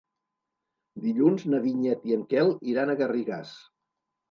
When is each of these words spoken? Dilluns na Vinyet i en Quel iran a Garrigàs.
Dilluns 1.03 1.45
na 1.51 1.61
Vinyet 1.67 2.09
i 2.11 2.17
en 2.17 2.25
Quel 2.33 2.51
iran 2.73 2.95
a 2.95 2.99
Garrigàs. 3.05 3.55